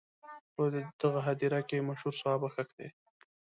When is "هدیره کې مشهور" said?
1.27-2.13